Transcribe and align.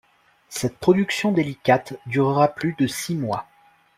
Cette 0.49 0.79
production 0.79 1.31
délicate 1.31 1.93
durera 2.07 2.47
plus 2.47 2.73
de 2.73 2.87
six 2.87 3.13
mois. 3.13 3.45